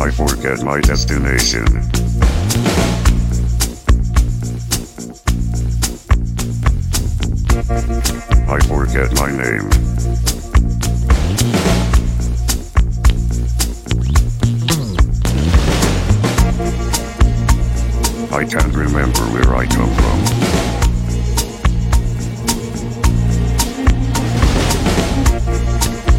I 0.00 0.10
forget 0.10 0.64
my 0.64 0.80
destination. 0.80 1.66
I 8.48 8.58
forget 8.66 9.12
my 9.16 9.30
name. 9.30 9.68
I 18.32 18.44
can't 18.46 18.74
remember 18.74 19.20
where 19.34 19.54
I 19.54 19.66
come 19.66 19.92
from. 20.00 20.18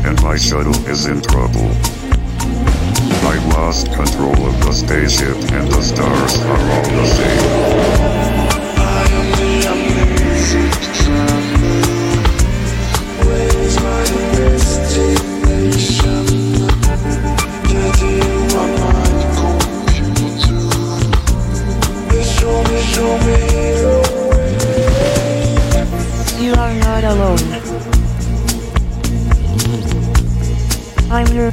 And 0.05 0.21
my 0.21 0.37
shuttle 0.37 0.75
is 0.87 1.07
in 1.07 1.19
trouble. 1.23 2.00
I 3.23 3.37
lost 3.49 3.91
control 3.93 4.47
of 4.47 4.59
the 4.61 4.71
spaceship 4.71 5.37
and 5.53 5.71
the 5.71 5.81
stars 5.81 6.37
are 6.39 6.71
all 6.71 6.83
the 6.83 7.05
same. 7.05 8.30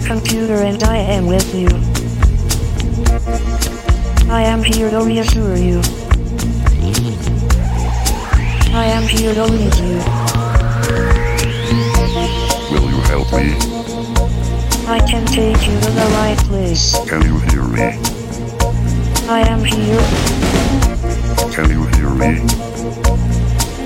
Computer 0.09 0.55
and 0.55 0.83
I 0.85 0.97
am 0.97 1.27
with 1.27 1.55
you. 1.55 1.69
I 4.33 4.43
am 4.43 4.63
here 4.63 4.91
to 4.91 5.05
reassure 5.05 5.55
you. 5.55 5.83
I 8.73 8.87
am 8.87 9.03
here 9.03 9.35
to 9.35 9.45
lead 9.45 9.75
you. 9.77 9.99
Will 12.73 12.89
you 12.89 13.01
help 13.13 13.31
me? 13.35 13.53
I 14.89 14.99
can 15.07 15.27
take 15.27 15.61
you 15.69 15.79
to 15.79 15.91
the 15.91 16.09
right 16.17 16.39
place. 16.49 16.97
Can 17.07 17.21
you 17.29 17.39
hear 17.51 17.65
me? 17.65 18.01
I 19.29 19.41
am 19.47 19.63
here 19.63 20.01
Can 21.53 21.69
you 21.69 21.85
hear 21.99 22.09
me? 22.09 22.41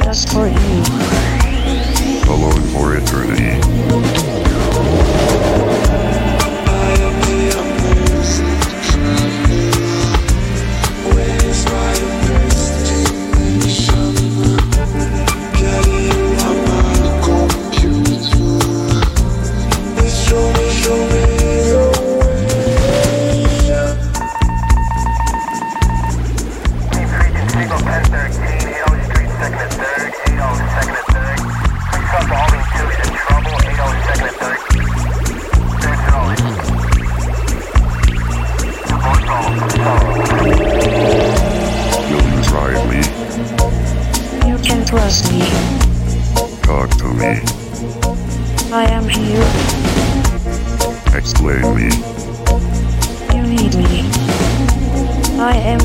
just 0.05 0.29
for 0.33 0.47
you. 0.47 0.83
Alone 2.31 2.63
for 2.71 2.97
eternity. 2.97 4.32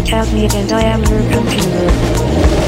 I 0.08 0.32
me 0.32 0.48
and 0.54 0.72
I 0.72 0.84
am 0.84 1.04
your 1.04 1.20
computer. 1.34 2.67